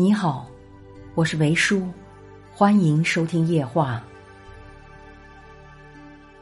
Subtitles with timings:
[0.00, 0.46] 你好，
[1.16, 1.84] 我是维叔，
[2.52, 4.00] 欢迎收听夜话。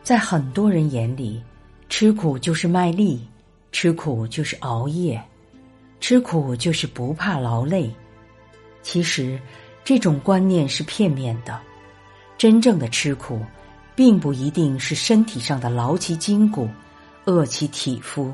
[0.03, 1.43] 在很多人眼里，
[1.88, 3.27] 吃苦就是卖力，
[3.72, 5.19] 吃苦就是熬夜，
[6.00, 7.90] 吃苦就是不怕劳累。
[8.83, 9.40] 其实，
[9.83, 11.59] 这种观念是片面的。
[12.37, 13.41] 真正的吃苦，
[13.95, 16.69] 并不一定是身体上的劳其筋骨、
[17.25, 18.30] 饿其体肤，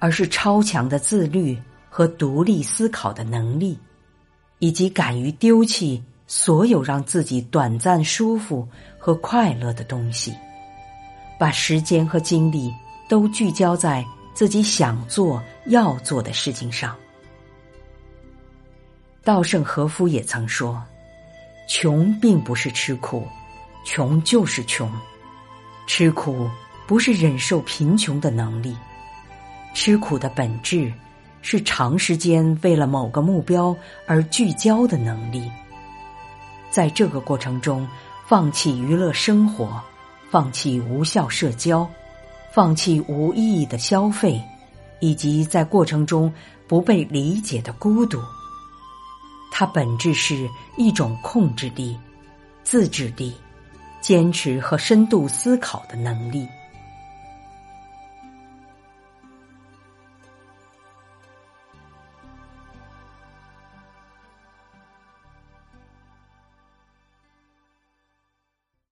[0.00, 1.56] 而是超强的自律
[1.88, 3.78] 和独立思考的能力。
[4.58, 8.66] 以及敢于丢弃所有让自己短暂舒服
[8.98, 10.34] 和快乐的东西，
[11.38, 12.72] 把时间和精力
[13.08, 16.96] 都聚焦在自己想做、要做的事情上。
[19.22, 20.82] 稻盛和夫也曾说
[21.68, 23.26] ：“穷并不是吃苦，
[23.84, 24.90] 穷就是穷。
[25.86, 26.50] 吃苦
[26.86, 28.76] 不是忍受贫穷的能力，
[29.74, 30.92] 吃苦的本质。”
[31.48, 33.72] 是长时间为了某个目标
[34.04, 35.48] 而聚焦的能力，
[36.72, 37.86] 在这个过程中，
[38.26, 39.80] 放弃娱乐生活，
[40.28, 41.88] 放弃无效社交，
[42.52, 44.42] 放弃无意义的消费，
[44.98, 46.34] 以及在过程中
[46.66, 48.20] 不被理解的孤独。
[49.52, 51.96] 它本质是一种控制力、
[52.64, 53.32] 自制力、
[54.00, 56.44] 坚持和深度思考的能力。